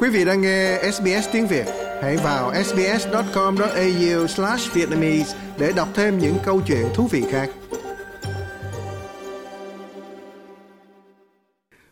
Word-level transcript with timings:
Quý 0.00 0.08
vị 0.08 0.24
đang 0.24 0.40
nghe 0.40 0.90
SBS 0.92 1.28
tiếng 1.32 1.46
Việt, 1.46 1.66
hãy 2.02 2.16
vào 2.16 2.64
sbs.com.au/vietnamese 2.64 5.38
để 5.58 5.72
đọc 5.76 5.88
thêm 5.94 6.18
những 6.18 6.36
câu 6.44 6.62
chuyện 6.66 6.86
thú 6.94 7.06
vị 7.06 7.24
khác. 7.30 7.50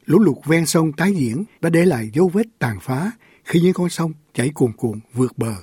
Lũ 0.05 0.19
lụt 0.19 0.37
ven 0.45 0.66
sông 0.66 0.92
tái 0.92 1.12
diễn 1.12 1.45
đã 1.61 1.70
để 1.70 1.84
lại 1.84 2.11
dấu 2.12 2.29
vết 2.29 2.46
tàn 2.59 2.80
phá 2.80 3.11
khi 3.45 3.61
những 3.61 3.73
con 3.73 3.88
sông 3.88 4.12
chảy 4.34 4.50
cuồn 4.54 4.73
cuộn 4.73 5.00
vượt 5.12 5.38
bờ. 5.38 5.54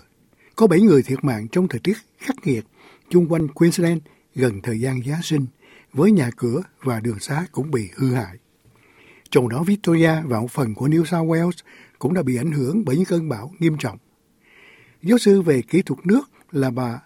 Có 0.56 0.68
7 0.68 0.82
người 0.82 1.04
thiệt 1.04 1.24
mạng 1.24 1.48
trong 1.52 1.68
thời 1.68 1.80
tiết 1.84 1.98
khắc 2.20 2.36
nghiệt 2.44 2.64
chung 3.10 3.28
quanh 3.28 3.48
Queensland 3.48 4.00
gần 4.36 4.62
thời 4.62 4.80
gian 4.80 5.00
Giáng 5.06 5.22
sinh, 5.24 5.46
với 5.94 6.12
nhà 6.12 6.30
cửa 6.38 6.62
và 6.84 7.00
đường 7.00 7.20
xá 7.20 7.46
cũng 7.52 7.72
bị 7.72 7.90
hư 7.96 8.14
hại. 8.14 8.38
Trong 9.34 9.50
đó 9.50 9.64
Victoria 9.68 10.12
và 10.26 10.40
một 10.40 10.52
phần 10.52 10.76
của 10.76 10.88
New 10.88 11.06
South 11.06 11.30
Wales 11.30 11.64
cũng 12.00 12.14
đã 12.14 12.24
bị 12.24 12.38
ảnh 12.38 12.52
hưởng 12.52 12.86
bởi 12.86 12.96
những 12.96 13.06
cơn 13.06 13.30
bão 13.30 13.52
nghiêm 13.60 13.78
trọng. 13.80 13.98
Giáo 15.02 15.18
sư 15.18 15.42
về 15.42 15.62
kỹ 15.70 15.82
thuật 15.82 16.00
nước 16.06 16.22
là 16.52 16.72
bà 16.72 17.02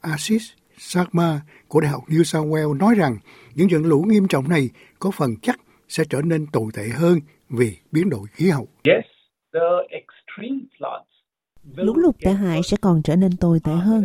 Asis 0.00 0.42
Sarma 0.78 1.40
của 1.68 1.80
Đại 1.80 1.90
học 1.90 2.02
New 2.08 2.22
South 2.22 2.48
Wales 2.48 2.76
nói 2.76 2.94
rằng 2.94 3.18
những 3.54 3.68
trận 3.68 3.84
lũ 3.84 4.04
nghiêm 4.08 4.28
trọng 4.28 4.48
này 4.48 4.70
có 4.98 5.10
phần 5.10 5.36
chắc 5.42 5.60
sẽ 5.88 6.04
trở 6.10 6.22
nên 6.22 6.46
tồi 6.46 6.70
tệ 6.74 6.88
hơn 6.88 7.20
vì 7.48 7.76
biến 7.92 8.10
đổi 8.10 8.26
khí 8.32 8.50
hậu. 8.50 8.68
Yes, 8.84 9.04
the 9.52 9.60
extreme 9.88 10.60
floods 10.78 11.84
Lũ 11.84 11.96
lụt 11.96 12.16
tệ 12.20 12.32
hại 12.32 12.60
sẽ 12.64 12.76
còn 12.80 13.02
trở 13.02 13.16
nên 13.16 13.36
tồi 13.36 13.60
tệ 13.60 13.72
hơn. 13.72 14.04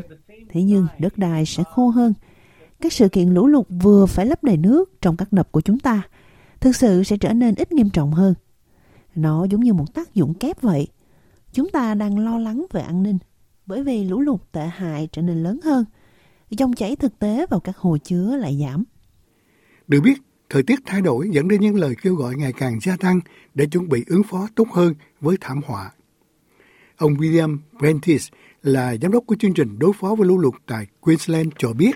Thế 0.49 0.61
nhưng 0.63 0.88
đất 0.99 1.17
đai 1.17 1.45
sẽ 1.45 1.63
khô 1.71 1.88
hơn. 1.89 2.13
Các 2.81 2.94
sự 2.94 3.09
kiện 3.09 3.30
lũ 3.30 3.47
lụt 3.47 3.66
vừa 3.69 4.05
phải 4.05 4.25
lấp 4.25 4.44
đầy 4.44 4.57
nước 4.57 5.02
trong 5.02 5.17
các 5.17 5.27
đập 5.31 5.52
của 5.52 5.61
chúng 5.61 5.80
ta 5.80 6.02
thực 6.65 6.75
sự 6.75 7.03
sẽ 7.03 7.17
trở 7.17 7.33
nên 7.33 7.55
ít 7.55 7.71
nghiêm 7.71 7.89
trọng 7.89 8.11
hơn. 8.11 8.33
Nó 9.16 9.45
giống 9.45 9.61
như 9.61 9.73
một 9.73 9.94
tác 9.94 10.13
dụng 10.13 10.33
kép 10.33 10.61
vậy. 10.61 10.88
Chúng 11.53 11.69
ta 11.69 11.94
đang 11.95 12.19
lo 12.19 12.38
lắng 12.38 12.66
về 12.72 12.81
an 12.81 13.03
ninh 13.03 13.17
bởi 13.66 13.83
vì 13.83 14.03
lũ 14.03 14.22
lụt 14.22 14.41
tệ 14.52 14.67
hại 14.67 15.09
trở 15.11 15.22
nên 15.22 15.44
lớn 15.44 15.59
hơn. 15.63 15.85
Dòng 16.49 16.73
chảy 16.73 16.95
thực 16.95 17.19
tế 17.19 17.45
vào 17.49 17.59
các 17.59 17.77
hồ 17.77 17.97
chứa 17.97 18.38
lại 18.38 18.57
giảm. 18.61 18.83
Được 19.88 20.02
biết, 20.03 20.22
thời 20.49 20.63
tiết 20.63 20.80
thay 20.85 21.02
đổi 21.02 21.30
dẫn 21.31 21.47
đến 21.47 21.61
những 21.61 21.75
lời 21.75 21.95
kêu 22.02 22.16
gọi 22.16 22.35
ngày 22.35 22.53
càng 22.53 22.79
gia 22.79 22.97
tăng 22.97 23.19
để 23.53 23.66
chuẩn 23.66 23.89
bị 23.89 24.03
ứng 24.07 24.23
phó 24.23 24.47
tốt 24.55 24.67
hơn 24.72 24.94
với 25.22 25.38
thảm 25.41 25.61
họa. 25.66 25.91
Ông 26.97 27.13
William 27.13 27.57
Prentice 27.79 28.25
là 28.63 28.95
giám 29.02 29.11
đốc 29.11 29.23
của 29.27 29.35
chương 29.39 29.53
trình 29.53 29.79
đối 29.79 29.94
phó 29.94 30.16
với 30.16 30.27
lũ 30.27 30.38
lụt 30.38 30.55
tại 30.66 30.88
Queensland 31.00 31.50
cho 31.57 31.73
biết 31.73 31.95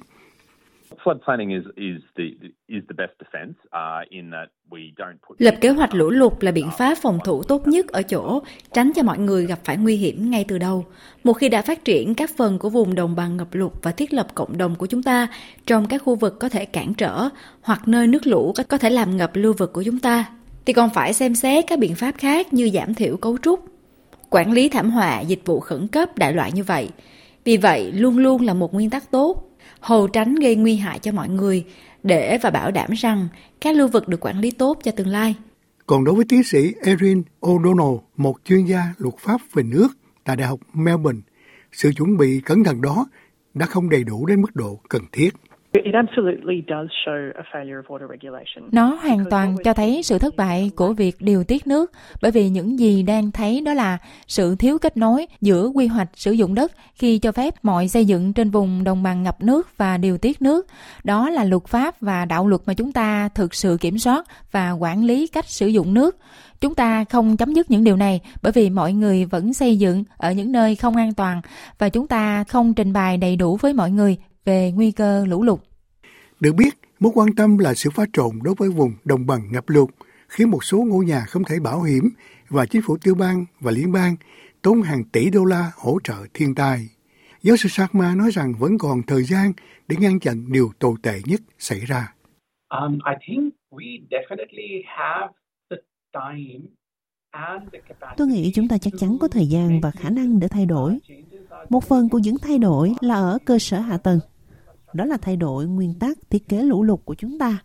Lập 5.38 5.56
kế 5.62 5.70
hoạch 5.70 5.94
lũ 5.94 6.10
lụt 6.10 6.44
là 6.44 6.52
biện 6.52 6.70
pháp 6.78 6.98
phòng 7.02 7.20
thủ 7.26 7.44
tốt 7.44 7.68
nhất 7.68 7.88
ở 7.88 8.02
chỗ 8.02 8.40
tránh 8.74 8.92
cho 8.96 9.04
mọi 9.04 9.20
người 9.20 9.46
gặp 9.46 9.60
phải 9.64 9.78
nguy 9.78 9.96
hiểm 9.96 10.32
ngay 10.32 10.46
từ 10.48 10.58
đầu. 10.58 10.86
Một 11.24 11.34
khi 11.34 11.50
đã 11.50 11.62
phát 11.62 11.86
triển 11.86 12.16
các 12.16 12.30
phần 12.38 12.60
của 12.60 12.70
vùng 12.70 12.96
đồng 12.96 13.16
bằng 13.16 13.38
ngập 13.38 13.48
lụt 13.52 13.72
và 13.84 13.92
thiết 13.92 14.14
lập 14.14 14.28
cộng 14.36 14.58
đồng 14.58 14.76
của 14.76 14.86
chúng 14.86 15.04
ta 15.04 15.28
trong 15.66 15.88
các 15.88 16.02
khu 16.06 16.16
vực 16.16 16.40
có 16.40 16.50
thể 16.50 16.66
cản 16.66 16.94
trở 16.94 17.30
hoặc 17.62 17.88
nơi 17.88 18.08
nước 18.08 18.28
lũ 18.28 18.54
có 18.70 18.78
thể 18.78 18.90
làm 18.90 19.18
ngập 19.18 19.32
lưu 19.34 19.54
vực 19.54 19.74
của 19.74 19.84
chúng 19.84 20.00
ta, 20.00 20.26
thì 20.66 20.74
còn 20.74 20.90
phải 20.90 21.14
xem 21.14 21.36
xét 21.36 21.66
các 21.68 21.80
biện 21.80 21.96
pháp 21.96 22.12
khác 22.18 22.54
như 22.54 22.70
giảm 22.74 22.94
thiểu 22.94 23.18
cấu 23.18 23.38
trúc, 23.38 23.66
quản 24.30 24.52
lý 24.52 24.70
thảm 24.70 24.92
họa, 24.92 25.20
dịch 25.20 25.46
vụ 25.46 25.60
khẩn 25.60 25.88
cấp 25.88 26.18
đại 26.18 26.34
loại 26.34 26.52
như 26.52 26.64
vậy. 26.64 26.90
Vì 27.44 27.58
vậy, 27.58 27.92
luôn 27.92 28.18
luôn 28.18 28.42
là 28.42 28.54
một 28.54 28.74
nguyên 28.74 28.90
tắc 28.90 29.12
tốt 29.12 29.49
hầu 29.80 30.08
tránh 30.08 30.36
gây 30.36 30.56
nguy 30.56 30.76
hại 30.76 31.00
cho 31.00 31.12
mọi 31.12 31.30
người 31.30 31.66
để 32.04 32.38
và 32.42 32.50
bảo 32.50 32.72
đảm 32.72 32.92
rằng 32.92 33.28
các 33.62 33.76
lưu 33.76 33.88
vực 33.88 34.08
được 34.08 34.26
quản 34.26 34.40
lý 34.40 34.52
tốt 34.52 34.80
cho 34.84 34.92
tương 34.92 35.08
lai. 35.08 35.36
Còn 35.86 36.04
đối 36.04 36.16
với 36.16 36.26
tiến 36.30 36.44
sĩ 36.44 36.74
Erin 36.82 37.24
O'Donnell, 37.42 38.00
một 38.18 38.36
chuyên 38.46 38.66
gia 38.66 38.94
luật 38.98 39.16
pháp 39.18 39.42
về 39.54 39.64
nước 39.64 39.88
tại 40.24 40.36
Đại 40.36 40.48
học 40.48 40.60
Melbourne, 40.74 41.22
sự 41.72 41.92
chuẩn 41.98 42.18
bị 42.18 42.42
cẩn 42.46 42.64
thận 42.64 42.82
đó 42.82 43.08
đã 43.54 43.66
không 43.66 43.90
đầy 43.90 44.04
đủ 44.04 44.26
đến 44.26 44.42
mức 44.42 44.56
độ 44.56 44.80
cần 44.90 45.02
thiết. 45.12 45.30
Nó 48.72 48.98
hoàn 49.02 49.26
toàn 49.30 49.56
cho 49.64 49.74
thấy 49.74 50.04
sự 50.04 50.20
thất 50.20 50.36
bại 50.36 50.72
của 50.76 50.94
việc 50.94 51.16
điều 51.20 51.44
tiết 51.44 51.68
nước 51.68 51.92
bởi 52.22 52.32
vì 52.32 52.50
những 52.50 52.80
gì 52.80 53.04
đang 53.04 53.32
thấy 53.32 53.62
đó 53.62 53.74
là 53.74 53.98
sự 54.28 54.56
thiếu 54.56 54.78
kết 54.80 54.98
nối 54.98 55.26
giữa 55.42 55.68
quy 55.68 55.88
hoạch 55.88 56.10
sử 56.14 56.32
dụng 56.32 56.56
đất 56.56 56.72
khi 56.94 57.20
cho 57.20 57.32
phép 57.32 57.54
mọi 57.64 57.88
xây 57.88 58.06
dựng 58.06 58.34
trên 58.34 58.50
vùng 58.50 58.84
đồng 58.84 59.04
bằng 59.04 59.24
ngập 59.24 59.42
nước 59.42 59.78
và 59.78 59.98
điều 59.98 60.18
tiết 60.18 60.42
nước. 60.42 60.68
Đó 61.04 61.30
là 61.30 61.44
luật 61.44 61.64
pháp 61.68 62.02
và 62.02 62.26
đạo 62.26 62.48
luật 62.48 62.62
mà 62.66 62.74
chúng 62.74 62.92
ta 62.92 63.30
thực 63.36 63.54
sự 63.54 63.78
kiểm 63.82 63.98
soát 63.98 64.26
và 64.52 64.72
quản 64.72 65.04
lý 65.04 65.28
cách 65.28 65.46
sử 65.46 65.68
dụng 65.68 65.94
nước. 65.94 66.18
Chúng 66.62 66.76
ta 66.76 67.04
không 67.04 67.38
chấm 67.38 67.54
dứt 67.54 67.72
những 67.72 67.84
điều 67.84 67.96
này 67.96 68.22
bởi 68.42 68.52
vì 68.52 68.70
mọi 68.70 68.94
người 68.94 69.26
vẫn 69.26 69.54
xây 69.54 69.78
dựng 69.78 70.04
ở 70.18 70.32
những 70.32 70.52
nơi 70.52 70.76
không 70.76 70.96
an 70.96 71.14
toàn 71.14 71.42
và 71.78 71.90
chúng 71.90 72.08
ta 72.08 72.44
không 72.44 72.74
trình 72.74 72.94
bày 72.94 73.18
đầy 73.18 73.36
đủ 73.36 73.58
với 73.62 73.74
mọi 73.74 73.92
người 73.92 74.18
về 74.50 74.72
nguy 74.76 74.92
cơ 74.92 75.26
lũ 75.26 75.44
lụt. 75.44 75.60
Được 76.40 76.56
biết, 76.56 76.74
mối 77.00 77.12
quan 77.16 77.36
tâm 77.36 77.58
là 77.58 77.74
sự 77.74 77.90
pha 77.90 78.04
trộn 78.14 78.40
đối 78.44 78.56
với 78.58 78.70
vùng 78.70 78.94
đồng 79.06 79.26
bằng 79.28 79.42
ngập 79.52 79.70
lụt 79.70 79.90
khiến 80.28 80.52
một 80.52 80.64
số 80.64 80.78
ngôi 80.78 81.06
nhà 81.06 81.22
không 81.28 81.44
thể 81.44 81.60
bảo 81.60 81.82
hiểm 81.82 82.10
và 82.50 82.66
chính 82.66 82.82
phủ 82.86 82.98
tiêu 83.04 83.16
bang 83.16 83.46
và 83.60 83.72
liên 83.72 83.92
bang 83.92 84.16
tốn 84.62 84.82
hàng 84.82 85.04
tỷ 85.04 85.30
đô 85.30 85.46
la 85.46 85.72
hỗ 85.76 86.00
trợ 86.04 86.18
thiên 86.34 86.56
tai. 86.56 86.90
Giáo 87.42 87.58
sư 87.58 87.70
Sarma 87.70 88.16
nói 88.16 88.30
rằng 88.32 88.54
vẫn 88.60 88.78
còn 88.78 89.04
thời 89.08 89.24
gian 89.24 89.54
để 89.88 89.96
ngăn 90.00 90.20
chặn 90.20 90.52
điều 90.52 90.72
tồi 90.80 90.96
tệ 91.04 91.20
nhất 91.26 91.42
xảy 91.58 91.80
ra. 91.80 92.14
Um, 92.70 93.00
I 93.12 93.16
think 93.28 93.54
we 93.72 93.88
definitely 94.10 94.82
have 94.86 95.34
the 95.70 95.78
time 96.14 96.80
Tôi 98.18 98.28
nghĩ 98.28 98.52
chúng 98.56 98.68
ta 98.68 98.78
chắc 98.78 98.94
chắn 99.00 99.18
có 99.22 99.28
thời 99.28 99.48
gian 99.48 99.82
và 99.82 99.92
khả 99.92 100.10
năng 100.10 100.40
để 100.40 100.48
thay 100.48 100.66
đổi. 100.66 101.00
Một 101.70 101.84
phần 101.84 102.10
của 102.10 102.20
những 102.20 102.36
thay 102.42 102.58
đổi 102.58 102.94
là 103.02 103.16
ở 103.16 103.38
cơ 103.46 103.60
sở 103.60 103.80
hạ 103.80 103.98
tầng. 103.98 104.20
Đó 104.94 105.06
là 105.06 105.18
thay 105.18 105.36
đổi 105.36 105.68
nguyên 105.68 105.94
tắc 106.00 106.18
thiết 106.30 106.50
kế 106.50 106.64
lũ 106.64 106.84
lụt 106.84 107.00
của 107.06 107.16
chúng 107.16 107.40
ta. 107.40 107.58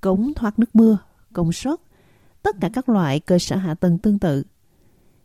Cống 0.00 0.32
thoát 0.36 0.58
nước 0.58 0.76
mưa, 0.76 0.98
công 1.32 1.52
suất, 1.52 1.80
tất 2.42 2.56
cả 2.60 2.70
các 2.72 2.88
loại 2.88 3.20
cơ 3.20 3.38
sở 3.38 3.56
hạ 3.56 3.74
tầng 3.74 3.98
tương 3.98 4.18
tự. 4.18 4.42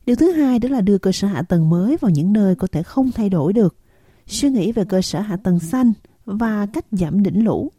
Điều 0.06 0.16
thứ 0.16 0.32
hai 0.32 0.60
đó 0.60 0.70
là 0.70 0.82
đưa 0.82 0.98
cơ 0.98 1.12
sở 1.12 1.28
hạ 1.28 1.42
tầng 1.42 1.70
mới 1.70 1.98
vào 2.02 2.12
những 2.12 2.34
nơi 2.34 2.56
có 2.56 2.68
thể 2.72 2.84
không 2.84 3.12
thay 3.12 3.30
đổi 3.30 3.54
được. 3.54 3.76
Suy 4.26 4.50
nghĩ 4.50 4.72
về 4.72 4.84
cơ 4.90 5.02
sở 5.02 5.20
hạ 5.20 5.38
tầng 5.44 5.60
xanh 5.60 5.94
và 6.26 6.68
cách 6.74 6.86
giảm 6.92 7.24
đỉnh 7.24 7.46
lũ. 7.46 7.72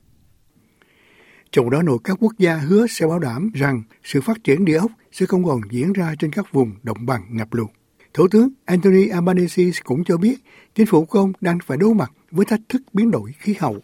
Trong 1.52 1.70
đó 1.70 1.82
nội 1.82 1.98
các 2.04 2.16
quốc 2.20 2.32
gia 2.38 2.56
hứa 2.56 2.86
sẽ 2.86 3.06
bảo 3.06 3.18
đảm 3.18 3.50
rằng 3.54 3.82
sự 4.04 4.20
phát 4.20 4.44
triển 4.44 4.64
địa 4.64 4.76
ốc 4.76 4.90
sẽ 5.12 5.26
không 5.26 5.44
còn 5.44 5.60
diễn 5.70 5.92
ra 5.92 6.14
trên 6.18 6.32
các 6.32 6.52
vùng 6.52 6.72
đồng 6.82 7.06
bằng 7.06 7.22
ngập 7.30 7.54
lụt. 7.54 7.70
Thủ 8.18 8.28
tướng 8.28 8.48
Anthony 8.64 9.08
Albanese 9.08 9.62
cũng 9.84 10.04
cho 10.04 10.16
biết 10.16 10.36
chính 10.74 10.86
phủ 10.86 11.04
của 11.04 11.18
ông 11.18 11.32
đang 11.40 11.58
phải 11.66 11.76
đối 11.76 11.94
mặt 11.94 12.12
với 12.30 12.46
thách 12.46 12.60
thức 12.68 12.82
biến 12.92 13.10
đổi 13.10 13.32
khí 13.38 13.54
hậu. 13.58 13.76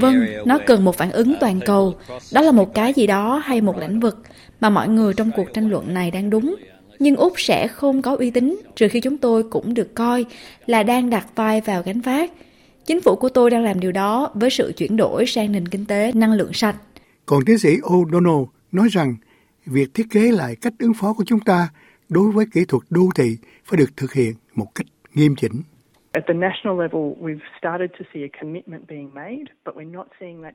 Vâng, 0.00 0.26
nó 0.46 0.58
cần 0.66 0.84
một 0.84 0.96
phản 0.96 1.10
ứng 1.10 1.34
toàn 1.40 1.60
cầu. 1.66 1.94
Đó 2.32 2.40
là 2.40 2.52
một 2.52 2.74
cái 2.74 2.92
gì 2.92 3.06
đó 3.06 3.42
hay 3.44 3.60
một 3.60 3.78
lĩnh 3.78 4.00
vực 4.00 4.18
mà 4.60 4.70
mọi 4.70 4.88
người 4.88 5.14
trong 5.14 5.30
cuộc 5.36 5.46
tranh 5.54 5.70
luận 5.70 5.94
này 5.94 6.10
đang 6.10 6.30
đúng. 6.30 6.56
Nhưng 6.98 7.16
Úc 7.16 7.32
sẽ 7.36 7.68
không 7.68 8.02
có 8.02 8.16
uy 8.16 8.30
tín 8.30 8.60
trừ 8.76 8.88
khi 8.88 9.00
chúng 9.00 9.18
tôi 9.18 9.42
cũng 9.42 9.74
được 9.74 9.94
coi 9.94 10.24
là 10.66 10.82
đang 10.82 11.10
đặt 11.10 11.26
vai 11.34 11.60
vào 11.60 11.82
gánh 11.82 12.00
vác. 12.00 12.32
Chính 12.86 13.00
phủ 13.00 13.16
của 13.16 13.28
tôi 13.28 13.50
đang 13.50 13.64
làm 13.64 13.80
điều 13.80 13.92
đó 13.92 14.30
với 14.34 14.50
sự 14.50 14.72
chuyển 14.76 14.96
đổi 14.96 15.26
sang 15.26 15.52
nền 15.52 15.68
kinh 15.68 15.84
tế 15.84 16.12
năng 16.14 16.32
lượng 16.32 16.52
sạch. 16.52 16.76
Còn 17.26 17.44
tiến 17.44 17.58
sĩ 17.58 17.76
O'Donnell 17.76 18.46
nói 18.72 18.88
rằng 18.90 19.16
việc 19.66 19.94
thiết 19.94 20.06
kế 20.10 20.20
lại 20.32 20.56
cách 20.60 20.72
ứng 20.78 20.94
phó 20.94 21.12
của 21.12 21.24
chúng 21.26 21.40
ta 21.40 21.68
đối 22.08 22.32
với 22.32 22.46
kỹ 22.52 22.64
thuật 22.68 22.82
đô 22.90 23.08
thị 23.16 23.36
phải 23.64 23.78
được 23.78 23.96
thực 23.96 24.12
hiện 24.12 24.32
một 24.54 24.74
cách 24.74 24.86
nghiêm 25.14 25.34
chỉnh. 25.36 25.52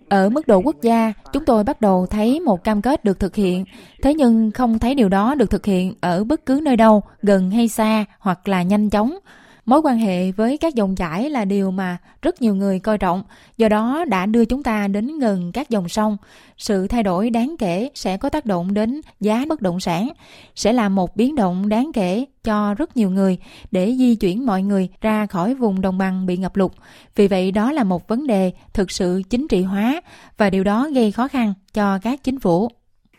Ở 0.09 0.29
mức 0.29 0.47
độ 0.47 0.59
quốc 0.59 0.75
gia, 0.81 1.13
chúng 1.33 1.45
tôi 1.45 1.63
bắt 1.63 1.81
đầu 1.81 2.05
thấy 2.09 2.39
một 2.39 2.63
cam 2.63 2.81
kết 2.81 3.03
được 3.03 3.19
thực 3.19 3.35
hiện, 3.35 3.65
thế 4.01 4.13
nhưng 4.13 4.51
không 4.51 4.79
thấy 4.79 4.95
điều 4.95 5.09
đó 5.09 5.35
được 5.35 5.49
thực 5.49 5.65
hiện 5.65 5.93
ở 6.01 6.23
bất 6.23 6.45
cứ 6.45 6.59
nơi 6.63 6.75
đâu, 6.75 7.03
gần 7.21 7.51
hay 7.51 7.67
xa 7.67 8.05
hoặc 8.19 8.47
là 8.47 8.63
nhanh 8.63 8.89
chóng. 8.89 9.17
Mối 9.65 9.81
quan 9.83 9.97
hệ 9.97 10.31
với 10.31 10.57
các 10.57 10.75
dòng 10.75 10.95
chảy 10.95 11.29
là 11.29 11.45
điều 11.45 11.71
mà 11.71 11.97
rất 12.21 12.41
nhiều 12.41 12.55
người 12.55 12.79
coi 12.79 12.97
trọng, 12.97 13.23
do 13.57 13.69
đó 13.69 14.05
đã 14.07 14.25
đưa 14.25 14.45
chúng 14.45 14.63
ta 14.63 14.87
đến 14.87 15.19
gần 15.19 15.51
các 15.51 15.69
dòng 15.69 15.89
sông. 15.89 16.17
Sự 16.57 16.87
thay 16.87 17.03
đổi 17.03 17.29
đáng 17.29 17.55
kể 17.59 17.89
sẽ 17.95 18.17
có 18.17 18.29
tác 18.29 18.45
động 18.45 18.73
đến 18.73 19.01
giá 19.19 19.45
bất 19.49 19.61
động 19.61 19.79
sản, 19.79 20.09
sẽ 20.55 20.73
là 20.73 20.89
một 20.89 21.15
biến 21.15 21.35
động 21.35 21.69
đáng 21.69 21.91
kể 21.93 22.25
cho 22.43 22.73
rất 22.73 22.97
nhiều 22.97 23.09
người 23.09 23.37
để 23.71 23.95
di 23.99 24.15
chuyển 24.15 24.45
mọi 24.45 24.63
người 24.63 24.89
ra 25.01 25.25
khỏi 25.25 25.55
vùng 25.55 25.81
đồng 25.81 25.97
bằng 25.97 26.25
bị 26.25 26.37
ngập 26.37 26.55
lụt. 26.55 26.71
Vì 27.15 27.27
vậy 27.27 27.51
đó 27.51 27.71
là 27.71 27.83
một 27.83 28.07
vấn 28.07 28.27
đề 28.27 28.51
thực 28.73 28.91
sự 28.91 29.21
chính 29.29 29.47
trị 29.47 29.61
hóa 29.61 30.01
và 30.37 30.49
điều 30.49 30.63
đó 30.63 30.89
gây 30.93 31.11
khó 31.11 31.27
khăn 31.27 31.53
cho 31.73 31.99
các 31.99 32.23
chính 32.23 32.39
phủ. 32.39 32.69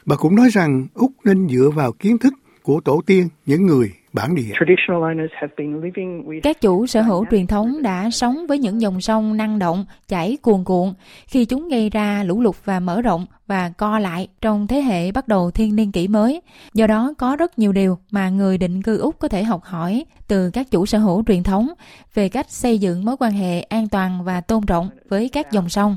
Bà 0.04 0.16
cũng 0.16 0.36
nói 0.36 0.48
rằng 0.52 0.86
Úc 0.94 1.12
nên 1.24 1.48
dựa 1.48 1.70
vào 1.74 1.92
kiến 1.92 2.18
thức 2.18 2.34
của 2.62 2.80
tổ 2.84 3.00
tiên 3.06 3.28
những 3.46 3.66
người 3.66 3.92
bản 4.12 4.34
địa. 4.34 4.52
Các 6.42 6.60
chủ 6.60 6.86
sở 6.86 7.02
hữu 7.02 7.26
truyền 7.30 7.46
thống 7.46 7.82
đã 7.82 8.10
sống 8.10 8.46
với 8.48 8.58
những 8.58 8.80
dòng 8.80 9.00
sông 9.00 9.36
năng 9.36 9.58
động, 9.58 9.84
chảy 10.08 10.36
cuồn 10.42 10.64
cuộn 10.64 10.94
khi 11.26 11.44
chúng 11.44 11.68
gây 11.68 11.90
ra 11.90 12.24
lũ 12.24 12.40
lụt 12.40 12.54
và 12.64 12.80
mở 12.80 13.02
rộng 13.02 13.26
và 13.46 13.70
co 13.78 13.98
lại 13.98 14.28
trong 14.40 14.66
thế 14.66 14.80
hệ 14.80 15.12
bắt 15.12 15.28
đầu 15.28 15.50
thiên 15.50 15.76
niên 15.76 15.92
kỷ 15.92 16.08
mới. 16.08 16.40
Do 16.74 16.86
đó 16.86 17.14
có 17.18 17.36
rất 17.36 17.58
nhiều 17.58 17.72
điều 17.72 17.98
mà 18.10 18.28
người 18.28 18.58
định 18.58 18.82
cư 18.82 18.98
Úc 18.98 19.18
có 19.18 19.28
thể 19.28 19.42
học 19.42 19.60
hỏi 19.64 20.04
từ 20.28 20.50
các 20.54 20.66
chủ 20.70 20.86
sở 20.86 20.98
hữu 20.98 21.24
truyền 21.26 21.42
thống 21.42 21.68
về 22.14 22.28
cách 22.28 22.50
xây 22.50 22.78
dựng 22.78 23.04
mối 23.04 23.16
quan 23.20 23.32
hệ 23.32 23.60
an 23.60 23.86
toàn 23.92 24.24
và 24.24 24.40
tôn 24.40 24.60
trọng 24.66 24.90
với 25.08 25.30
các 25.32 25.52
dòng 25.52 25.68
sông. 25.68 25.96